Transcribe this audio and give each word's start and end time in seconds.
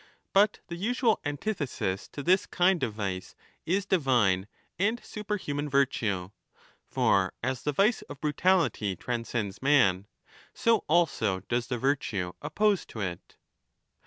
But 0.33 0.61
the 0.67 0.75
usual 0.75 1.19
antithesis 1.23 2.07
to 2.07 2.23
this 2.23 2.47
kind 2.47 2.81
of 2.81 2.95
vice 2.95 3.35
is 3.67 3.85
divine 3.85 4.47
and 4.79 4.99
superhuman 5.05 5.69
virtue. 5.69 6.31
For 6.87 7.33
as 7.43 7.61
the 7.61 7.71
vice 7.71 8.01
of 8.09 8.19
brutality 8.19 8.95
transcends 8.95 9.61
man, 9.61 10.07
so 10.55 10.85
also 10.89 11.41
does 11.41 11.67
the 11.67 11.77
virtue 11.77 12.33
opposed 12.41 12.89
to 12.89 13.01
it. 13.01 13.35